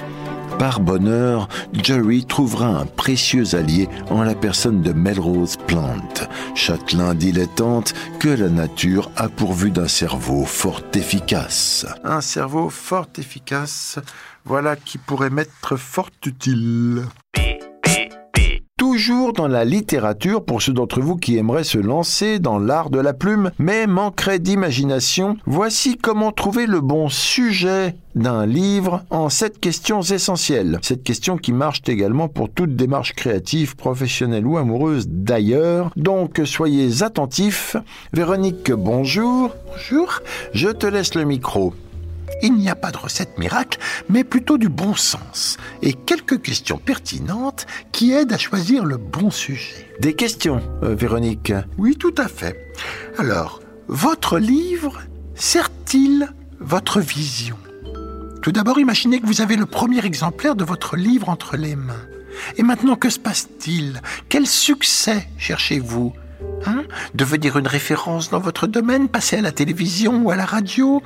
Par 0.59 0.79
bonheur, 0.79 1.49
Jerry 1.73 2.25
trouvera 2.25 2.67
un 2.67 2.85
précieux 2.85 3.55
allié 3.55 3.89
en 4.09 4.23
la 4.23 4.35
personne 4.35 4.81
de 4.81 4.93
Melrose 4.93 5.57
Plant, 5.67 6.13
châtelain 6.55 7.13
dilettante 7.13 7.93
que 8.19 8.29
la 8.29 8.47
nature 8.47 9.11
a 9.17 9.27
pourvu 9.27 9.71
d'un 9.71 9.89
cerveau 9.89 10.45
fort 10.45 10.81
efficace. 10.93 11.85
Un 12.05 12.21
cerveau 12.21 12.69
fort 12.69 13.09
efficace, 13.17 13.99
voilà 14.45 14.77
qui 14.77 14.97
pourrait 14.97 15.29
m'être 15.29 15.75
fort 15.75 16.09
utile. 16.25 17.03
Toujours 18.95 19.33
dans 19.33 19.49
la 19.49 19.65
littérature, 19.65 20.45
pour 20.45 20.61
ceux 20.61 20.71
d'entre 20.71 21.01
vous 21.01 21.17
qui 21.17 21.35
aimeraient 21.35 21.65
se 21.65 21.77
lancer 21.77 22.39
dans 22.39 22.57
l'art 22.57 22.89
de 22.89 22.97
la 22.97 23.11
plume, 23.11 23.51
mais 23.59 23.87
manqueraient 23.87 24.39
d'imagination, 24.39 25.35
voici 25.45 25.97
comment 25.97 26.31
trouver 26.31 26.65
le 26.65 26.79
bon 26.79 27.09
sujet 27.09 27.97
d'un 28.15 28.45
livre 28.45 29.03
en 29.09 29.27
sept 29.27 29.59
questions 29.59 30.01
essentielles. 30.01 30.79
Cette 30.81 31.03
question 31.03 31.37
qui 31.37 31.51
marche 31.51 31.81
également 31.87 32.29
pour 32.29 32.49
toute 32.49 32.77
démarche 32.77 33.11
créative, 33.15 33.75
professionnelle 33.75 34.47
ou 34.47 34.57
amoureuse 34.57 35.09
d'ailleurs. 35.09 35.91
Donc 35.97 36.39
soyez 36.45 37.03
attentifs. 37.03 37.75
Véronique, 38.13 38.71
bonjour. 38.71 39.53
Bonjour. 39.73 40.21
Je 40.53 40.69
te 40.69 40.87
laisse 40.87 41.15
le 41.15 41.25
micro. 41.25 41.73
Il 42.41 42.53
n'y 42.53 42.69
a 42.69 42.75
pas 42.75 42.91
de 42.91 42.97
recette 42.97 43.37
miracle, 43.37 43.79
mais 44.09 44.23
plutôt 44.23 44.57
du 44.57 44.69
bon 44.69 44.95
sens 44.95 45.57
et 45.81 45.93
quelques 45.93 46.41
questions 46.41 46.77
pertinentes 46.77 47.65
qui 47.91 48.11
aident 48.11 48.33
à 48.33 48.37
choisir 48.37 48.85
le 48.85 48.97
bon 48.97 49.31
sujet. 49.31 49.89
Des 49.99 50.13
questions, 50.13 50.61
euh, 50.83 50.95
Véronique 50.95 51.53
Oui, 51.77 51.95
tout 51.95 52.15
à 52.17 52.27
fait. 52.27 52.73
Alors, 53.17 53.61
votre 53.87 54.39
livre 54.39 55.01
sert-il 55.35 56.29
votre 56.59 56.99
vision? 56.99 57.57
Tout 58.41 58.51
d'abord, 58.51 58.79
imaginez 58.79 59.19
que 59.19 59.25
vous 59.25 59.41
avez 59.41 59.55
le 59.55 59.65
premier 59.65 60.05
exemplaire 60.05 60.55
de 60.55 60.63
votre 60.63 60.97
livre 60.97 61.29
entre 61.29 61.57
les 61.57 61.75
mains. 61.75 62.05
Et 62.57 62.63
maintenant, 62.63 62.95
que 62.95 63.09
se 63.09 63.19
passe-t-il? 63.19 64.01
Quel 64.29 64.45
succès 64.45 65.27
cherchez-vous? 65.37 66.13
Hein? 66.65 66.83
Devenir 67.13 67.57
une 67.57 67.67
référence 67.67 68.29
dans 68.29 68.39
votre 68.39 68.67
domaine, 68.67 69.09
passer 69.09 69.37
à 69.37 69.41
la 69.41 69.51
télévision 69.51 70.23
ou 70.23 70.31
à 70.31 70.35
la 70.35 70.45
radio, 70.45 71.01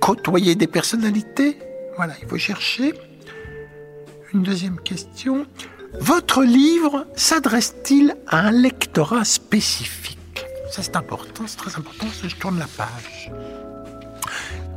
côtoyer 0.00 0.54
des 0.54 0.66
personnalités 0.66 1.58
Voilà, 1.96 2.14
il 2.20 2.28
faut 2.28 2.38
chercher. 2.38 2.94
Une 4.32 4.42
deuxième 4.42 4.80
question. 4.80 5.46
Votre 6.00 6.42
livre 6.42 7.06
s'adresse-t-il 7.14 8.16
à 8.26 8.40
un 8.40 8.50
lectorat 8.50 9.24
spécifique? 9.24 10.44
Ça 10.70 10.82
c'est 10.82 10.96
important, 10.96 11.44
c'est 11.46 11.56
très 11.56 11.76
important, 11.76 12.06
je 12.26 12.34
tourne 12.34 12.58
la 12.58 12.66
page. 12.66 13.30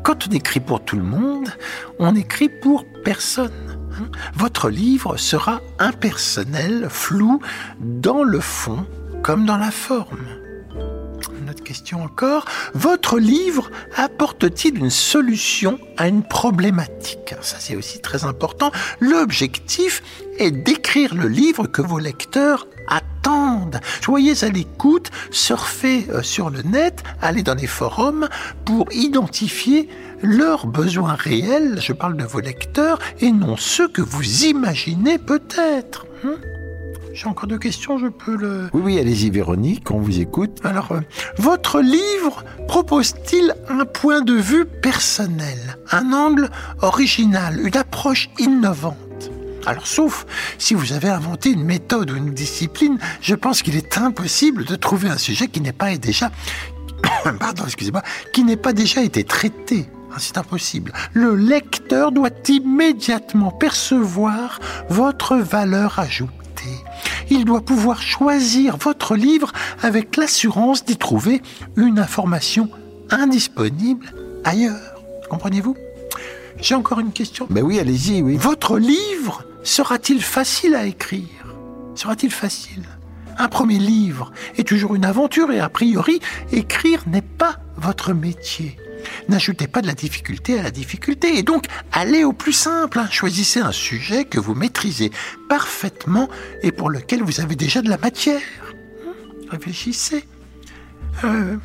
Quand 0.03 0.27
on 0.27 0.31
écrit 0.31 0.59
pour 0.59 0.85
tout 0.85 0.95
le 0.95 1.03
monde, 1.03 1.49
on 1.97 2.15
écrit 2.15 2.49
pour 2.49 2.85
personne. 3.03 3.79
Hein 3.99 4.05
votre 4.35 4.69
livre 4.69 5.17
sera 5.17 5.59
impersonnel, 5.79 6.87
flou, 6.89 7.41
dans 7.79 8.23
le 8.23 8.39
fond 8.39 8.85
comme 9.27 9.45
dans 9.45 9.57
la 9.57 9.71
forme. 9.71 10.25
Une 11.37 11.49
autre 11.49 11.61
question 11.61 12.01
encore. 12.01 12.45
Votre 12.73 13.19
livre 13.19 13.69
apporte-t-il 13.97 14.77
une 14.77 14.89
solution 14.89 15.79
à 15.97 16.07
une 16.07 16.23
problématique? 16.23 17.35
Ça 17.41 17.57
c'est 17.59 17.75
aussi 17.75 17.99
très 17.99 18.23
important. 18.23 18.71
L'objectif 19.01 20.01
est 20.39 20.51
d'écrire 20.51 21.13
le 21.13 21.27
livre 21.27 21.67
que 21.67 21.81
vos 21.81 21.99
lecteurs 21.99 22.67
attendent. 22.87 23.81
Soyez 24.01 24.45
à 24.45 24.47
l'écoute, 24.47 25.11
surfez 25.29 26.07
euh, 26.09 26.23
sur 26.23 26.49
le 26.49 26.61
net, 26.61 27.03
allez 27.21 27.43
dans 27.43 27.55
les 27.55 27.67
forums 27.67 28.29
pour 28.63 28.87
identifier 28.93 29.89
leurs 30.21 30.67
besoins 30.67 31.15
réels, 31.15 31.81
je 31.81 31.91
parle 31.91 32.15
de 32.15 32.23
vos 32.23 32.39
lecteurs, 32.39 32.97
et 33.19 33.33
non 33.33 33.57
ceux 33.57 33.89
que 33.89 34.01
vous 34.01 34.45
imaginez 34.45 35.17
peut-être. 35.17 36.05
Hein 36.23 36.37
j'ai 37.17 37.25
encore 37.25 37.47
deux 37.47 37.57
questions, 37.57 37.97
je 37.97 38.05
peux 38.05 38.35
le... 38.35 38.69
Oui, 38.73 38.81
oui, 38.85 38.99
allez-y 38.99 39.31
Véronique, 39.31 39.89
on 39.89 39.97
vous 39.97 40.19
écoute. 40.19 40.59
Alors, 40.63 40.91
euh, 40.91 40.99
votre 41.39 41.81
livre 41.81 42.45
propose-t-il 42.67 43.55
un 43.69 43.85
point 43.85 44.21
de 44.21 44.35
vue 44.35 44.65
personnel, 44.65 45.79
un 45.91 46.13
angle 46.13 46.51
original, 46.83 47.59
une 47.59 47.75
approche 47.75 48.29
innovante? 48.37 49.31
Alors, 49.65 49.87
sauf 49.87 50.27
si 50.59 50.75
vous 50.75 50.93
avez 50.93 51.09
inventé 51.09 51.49
une 51.49 51.63
méthode 51.63 52.11
ou 52.11 52.15
une 52.17 52.35
discipline, 52.35 52.99
je 53.19 53.33
pense 53.33 53.63
qu'il 53.63 53.75
est 53.75 53.97
impossible 53.97 54.65
de 54.65 54.75
trouver 54.75 55.09
un 55.09 55.17
sujet 55.17 55.47
qui 55.47 55.59
n'est 55.59 55.73
pas 55.73 55.97
déjà, 55.97 56.29
pardon, 57.39 57.63
excusez-moi, 57.65 58.03
qui 58.31 58.43
n'ait 58.43 58.57
pas 58.57 58.73
déjà 58.73 59.01
été 59.01 59.23
traité. 59.23 59.89
Ah, 60.11 60.17
c'est 60.19 60.37
impossible. 60.37 60.93
Le 61.13 61.35
lecteur 61.35 62.11
doit 62.11 62.29
immédiatement 62.47 63.49
percevoir 63.49 64.59
votre 64.87 65.35
valeur 65.35 65.97
ajoutée. 65.97 66.37
Il 67.29 67.45
doit 67.45 67.61
pouvoir 67.61 68.01
choisir 68.01 68.77
votre 68.77 69.15
livre 69.15 69.51
avec 69.81 70.15
l'assurance 70.17 70.85
d'y 70.85 70.97
trouver 70.97 71.41
une 71.75 71.99
information 71.99 72.69
indisponible 73.09 74.13
ailleurs. 74.43 74.95
Comprenez-vous? 75.29 75.75
J'ai 76.59 76.75
encore 76.75 76.99
une 76.99 77.11
question. 77.11 77.47
Ben 77.49 77.63
oui, 77.63 77.79
allez-y, 77.79 78.21
oui. 78.21 78.37
Votre 78.37 78.79
livre 78.79 79.43
sera-t-il 79.63 80.21
facile 80.21 80.75
à 80.75 80.85
écrire? 80.85 81.27
Sera-t-il 81.95 82.31
facile? 82.31 82.83
Un 83.37 83.49
premier 83.49 83.77
livre 83.77 84.31
est 84.57 84.67
toujours 84.67 84.95
une 84.95 85.05
aventure 85.05 85.51
et 85.51 85.59
a 85.59 85.69
priori, 85.69 86.19
écrire 86.51 87.03
n'est 87.07 87.21
pas 87.21 87.57
votre 87.77 88.13
métier. 88.13 88.77
N'ajoutez 89.29 89.67
pas 89.67 89.81
de 89.81 89.87
la 89.87 89.93
difficulté 89.93 90.59
à 90.59 90.63
la 90.63 90.71
difficulté 90.71 91.37
et 91.37 91.43
donc 91.43 91.65
allez 91.91 92.23
au 92.23 92.33
plus 92.33 92.53
simple. 92.53 92.99
Hein. 92.99 93.07
Choisissez 93.11 93.59
un 93.59 93.71
sujet 93.71 94.25
que 94.25 94.39
vous 94.39 94.55
maîtrisez 94.55 95.11
parfaitement 95.49 96.29
et 96.63 96.71
pour 96.71 96.89
lequel 96.89 97.23
vous 97.23 97.41
avez 97.41 97.55
déjà 97.55 97.81
de 97.81 97.89
la 97.89 97.97
matière. 97.97 98.41
Hmm, 99.05 99.49
réfléchissez. 99.49 100.25
Euh, 101.23 101.57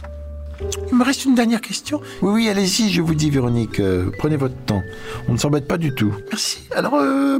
il 0.90 0.96
me 0.96 1.04
reste 1.04 1.24
une 1.24 1.34
dernière 1.34 1.60
question. 1.60 2.00
Oui, 2.20 2.32
oui, 2.32 2.48
allez-y, 2.48 2.90
je 2.90 3.00
vous 3.00 3.14
dis, 3.14 3.30
Véronique. 3.30 3.80
Euh, 3.80 4.10
prenez 4.18 4.36
votre 4.36 4.56
temps. 4.64 4.82
On 5.28 5.32
ne 5.32 5.38
s'embête 5.38 5.66
pas 5.66 5.78
du 5.78 5.94
tout. 5.94 6.14
Merci. 6.30 6.68
Alors, 6.74 6.94
euh, 6.94 7.38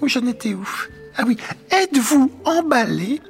où 0.00 0.08
j'en 0.08 0.26
étais 0.26 0.54
où? 0.54 0.68
Ah 1.16 1.24
oui, 1.26 1.36
êtes-vous 1.70 2.30
emballé 2.44 3.20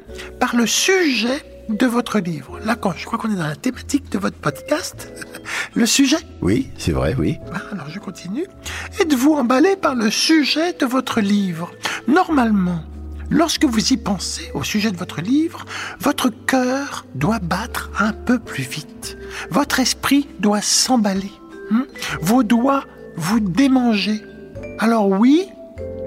par 0.40 0.56
le 0.56 0.66
sujet 0.66 1.44
de 1.68 1.86
votre 1.86 2.18
livre? 2.18 2.58
Là, 2.64 2.74
quand 2.74 2.92
je 2.96 3.04
crois 3.06 3.18
qu'on 3.18 3.32
est 3.32 3.36
dans 3.36 3.46
la 3.46 3.56
thématique 3.56 4.10
de 4.10 4.18
votre 4.18 4.36
podcast, 4.36 5.08
le 5.76 5.86
sujet? 5.86 6.18
Oui, 6.40 6.70
c'est 6.78 6.92
vrai, 6.92 7.14
oui. 7.16 7.38
Ah, 7.54 7.60
alors 7.72 7.88
je 7.88 7.98
continue. 7.98 8.46
Êtes-vous 8.98 9.34
emballé 9.34 9.76
par 9.76 9.94
le 9.94 10.10
sujet 10.10 10.72
de 10.72 10.86
votre 10.86 11.20
livre? 11.20 11.70
Normalement, 12.08 12.82
lorsque 13.30 13.64
vous 13.64 13.92
y 13.92 13.96
pensez 13.96 14.50
au 14.54 14.64
sujet 14.64 14.90
de 14.90 14.96
votre 14.96 15.20
livre, 15.20 15.64
votre 16.00 16.30
cœur 16.30 17.04
doit 17.14 17.38
battre 17.38 17.90
un 17.98 18.12
peu 18.12 18.38
plus 18.38 18.64
vite. 18.64 19.18
Votre 19.50 19.78
esprit 19.80 20.26
doit 20.40 20.62
s'emballer. 20.62 21.32
Hmm? 21.70 21.82
Vos 22.20 22.42
doigts 22.42 22.84
vous 23.16 23.40
démanger. 23.40 24.22
Alors 24.78 25.08
oui, 25.08 25.46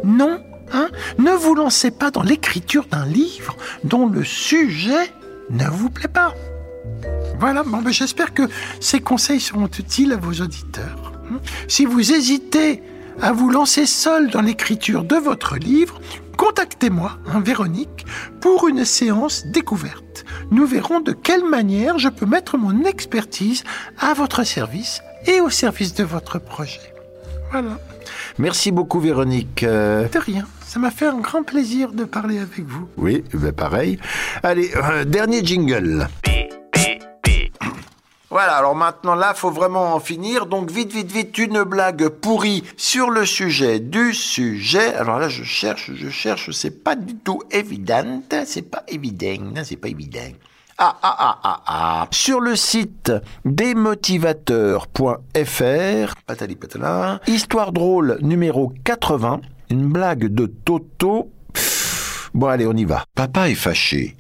non, 0.03 0.41
Hein? 0.71 0.89
Ne 1.17 1.31
vous 1.31 1.55
lancez 1.55 1.91
pas 1.91 2.11
dans 2.11 2.23
l'écriture 2.23 2.85
d'un 2.85 3.05
livre 3.05 3.55
dont 3.83 4.07
le 4.07 4.23
sujet 4.23 5.11
ne 5.49 5.65
vous 5.65 5.89
plaît 5.89 6.07
pas. 6.07 6.33
Voilà, 7.39 7.63
bon, 7.63 7.81
ben, 7.81 7.93
j'espère 7.93 8.33
que 8.33 8.43
ces 8.81 8.99
conseils 8.99 9.39
seront 9.39 9.67
utiles 9.67 10.11
à 10.11 10.17
vos 10.17 10.43
auditeurs. 10.43 11.13
Si 11.67 11.85
vous 11.85 12.11
hésitez 12.11 12.83
à 13.21 13.31
vous 13.31 13.49
lancer 13.49 13.85
seul 13.85 14.29
dans 14.29 14.41
l'écriture 14.41 15.03
de 15.03 15.15
votre 15.15 15.55
livre, 15.55 16.01
contactez-moi, 16.37 17.17
hein, 17.27 17.39
Véronique, 17.39 18.05
pour 18.41 18.67
une 18.67 18.83
séance 18.83 19.45
découverte. 19.47 20.25
Nous 20.51 20.65
verrons 20.65 20.99
de 20.99 21.13
quelle 21.13 21.45
manière 21.45 21.97
je 21.97 22.09
peux 22.09 22.25
mettre 22.25 22.57
mon 22.57 22.83
expertise 22.83 23.63
à 23.97 24.13
votre 24.13 24.43
service 24.43 25.01
et 25.25 25.39
au 25.39 25.49
service 25.49 25.93
de 25.93 26.03
votre 26.03 26.39
projet. 26.39 26.93
Voilà. 27.51 27.79
Merci 28.37 28.71
beaucoup, 28.71 28.99
Véronique. 28.99 29.63
Euh, 29.63 30.07
de 30.09 30.19
rien. 30.19 30.45
Ça 30.65 30.79
m'a 30.79 30.91
fait 30.91 31.07
un 31.07 31.19
grand 31.19 31.43
plaisir 31.43 31.93
de 31.93 32.03
parler 32.03 32.37
avec 32.37 32.65
vous. 32.65 32.87
Oui, 32.97 33.23
ben 33.33 33.51
pareil. 33.51 33.97
Allez, 34.43 34.71
euh, 34.75 35.03
dernier 35.03 35.43
jingle. 35.43 36.07
Voilà, 38.31 38.57
alors 38.57 38.75
maintenant 38.75 39.15
là, 39.15 39.33
faut 39.33 39.49
vraiment 39.49 39.95
en 39.95 39.99
finir. 39.99 40.45
Donc 40.45 40.69
vite, 40.69 40.93
vite, 40.93 41.11
vite, 41.11 41.35
une 41.39 41.63
blague 41.63 42.09
pourrie 42.09 42.63
sur 42.77 43.09
le 43.09 43.25
sujet 43.25 43.79
du 43.79 44.13
sujet. 44.13 44.93
Alors 44.93 45.17
là, 45.17 45.29
je 45.29 45.43
cherche, 45.43 45.89
je 45.95 46.09
cherche, 46.09 46.51
c'est 46.51 46.83
pas 46.83 46.95
du 46.95 47.15
tout 47.15 47.41
évident. 47.49 48.21
C'est 48.45 48.69
pas 48.69 48.83
évident, 48.87 49.63
c'est 49.63 49.77
pas 49.77 49.87
évident. 49.87 50.29
Ah, 50.77 50.95
ah, 51.01 51.15
ah, 51.19 51.39
ah, 51.43 51.61
ah. 51.65 52.07
Sur 52.11 52.39
le 52.39 52.55
site 52.55 53.11
desmotivateurs.fr, 53.45 56.13
patali 56.27 56.55
patala, 56.55 57.21
histoire 57.27 57.71
drôle 57.71 58.19
numéro 58.21 58.71
80, 58.83 59.41
une 59.71 59.87
blague 59.87 60.27
de 60.27 60.45
Toto. 60.45 61.31
bon 62.35 62.47
allez, 62.47 62.67
on 62.67 62.73
y 62.73 62.85
va. 62.85 63.05
Papa 63.15 63.49
est 63.49 63.55
fâché. 63.55 64.15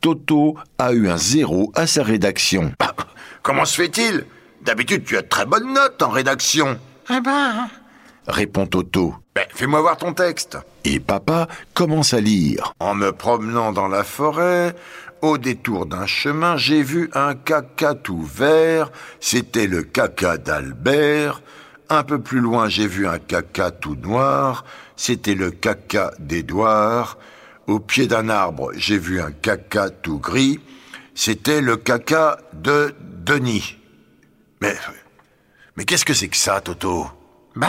Toto 0.00 0.56
a 0.78 0.94
eu 0.94 1.10
un 1.10 1.18
zéro 1.18 1.70
à 1.74 1.86
sa 1.86 2.02
rédaction. 2.02 2.72
Ah, 2.78 2.94
comment 3.42 3.64
se 3.64 3.82
fait-il? 3.82 4.26
D'habitude, 4.62 5.04
tu 5.04 5.16
as 5.16 5.22
de 5.22 5.28
très 5.28 5.46
bonnes 5.46 5.72
notes 5.72 6.02
en 6.02 6.10
rédaction. 6.10 6.78
Eh 7.10 7.20
ben, 7.20 7.68
répond 8.26 8.66
Toto. 8.66 9.14
Ben, 9.34 9.46
fais-moi 9.54 9.80
voir 9.80 9.96
ton 9.96 10.12
texte. 10.12 10.58
Et 10.84 11.00
papa 11.00 11.48
commence 11.74 12.14
à 12.14 12.20
lire. 12.20 12.74
En 12.78 12.94
me 12.94 13.12
promenant 13.12 13.72
dans 13.72 13.88
la 13.88 14.04
forêt, 14.04 14.74
au 15.22 15.38
détour 15.38 15.86
d'un 15.86 16.06
chemin, 16.06 16.56
j'ai 16.56 16.82
vu 16.82 17.10
un 17.14 17.34
caca 17.34 17.94
tout 17.94 18.22
vert. 18.22 18.90
C'était 19.20 19.66
le 19.66 19.82
caca 19.82 20.38
d'Albert. 20.38 21.42
Un 21.88 22.02
peu 22.04 22.20
plus 22.20 22.40
loin, 22.40 22.68
j'ai 22.68 22.86
vu 22.86 23.06
un 23.06 23.18
caca 23.18 23.70
tout 23.70 23.96
noir. 23.96 24.64
C'était 24.96 25.34
le 25.34 25.50
caca 25.50 26.12
d'Édouard. 26.18 27.18
Au 27.66 27.80
pied 27.80 28.06
d'un 28.06 28.28
arbre, 28.28 28.70
j'ai 28.76 28.98
vu 28.98 29.20
un 29.20 29.30
caca 29.30 29.90
tout 29.90 30.18
gris. 30.18 30.60
C'était 31.22 31.60
le 31.60 31.76
caca 31.76 32.38
de 32.54 32.94
Denis. 33.02 33.76
Mais, 34.62 34.74
mais 35.76 35.84
qu'est-ce 35.84 36.06
que 36.06 36.14
c'est 36.14 36.28
que 36.28 36.36
ça, 36.38 36.62
Toto? 36.62 37.08
Bah, 37.54 37.68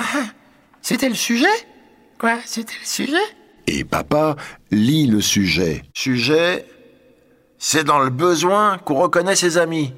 c'était 0.81 1.09
le 1.09 1.15
sujet? 1.15 1.51
Quoi 2.17 2.37
C'était 2.45 2.75
le 2.79 2.87
sujet? 2.87 3.35
Et 3.67 3.83
papa 3.83 4.37
lit 4.71 5.05
le 5.05 5.19
sujet. 5.19 5.83
Sujet, 5.93 6.65
c'est 7.57 7.83
dans 7.83 7.99
le 7.99 8.09
besoin 8.09 8.77
qu'on 8.77 8.95
reconnaît 8.95 9.35
ses 9.35 9.57
amis. 9.57 9.93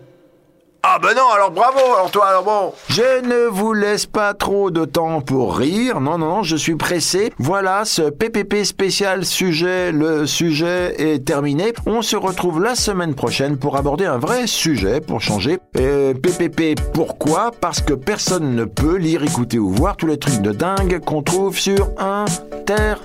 Ah 0.85 0.99
ben 1.01 1.15
non, 1.15 1.29
alors 1.33 1.49
bravo, 1.49 1.79
alors 1.79 2.11
toi, 2.11 2.27
alors 2.27 2.43
bon. 2.43 2.73
Je 2.89 3.21
ne 3.25 3.47
vous 3.47 3.71
laisse 3.71 4.05
pas 4.05 4.33
trop 4.33 4.69
de 4.69 4.83
temps 4.83 5.21
pour 5.21 5.55
rire. 5.55 6.01
Non, 6.01 6.17
non, 6.17 6.27
non, 6.27 6.43
je 6.43 6.57
suis 6.57 6.75
pressé. 6.75 7.31
Voilà, 7.39 7.85
ce 7.85 8.01
PPP 8.01 8.65
spécial 8.65 9.23
sujet, 9.23 9.93
le 9.93 10.27
sujet 10.27 10.93
est 10.97 11.25
terminé. 11.25 11.71
On 11.85 12.01
se 12.01 12.17
retrouve 12.17 12.61
la 12.61 12.75
semaine 12.75 13.15
prochaine 13.15 13.57
pour 13.57 13.77
aborder 13.77 14.03
un 14.03 14.17
vrai 14.17 14.45
sujet 14.45 14.99
pour 14.99 15.21
changer. 15.21 15.57
Et 15.79 16.13
PPP, 16.15 16.77
pourquoi? 16.93 17.51
Parce 17.61 17.79
que 17.79 17.93
personne 17.93 18.53
ne 18.53 18.65
peut 18.65 18.97
lire, 18.97 19.23
écouter 19.23 19.59
ou 19.59 19.69
voir 19.69 19.95
tous 19.95 20.07
les 20.07 20.19
trucs 20.19 20.41
de 20.41 20.51
dingue 20.51 20.99
qu'on 20.99 21.23
trouve 21.23 21.57
sur 21.57 21.91
Internet. 21.97 22.99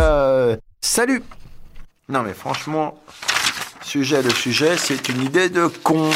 Euh, 0.00 0.56
salut 0.80 1.22
Non 2.08 2.22
mais 2.22 2.32
franchement, 2.32 2.94
sujet 3.82 4.22
le 4.22 4.30
sujet, 4.30 4.78
c'est 4.78 5.10
une 5.10 5.22
idée 5.22 5.50
de 5.50 5.66
con. 5.66 6.08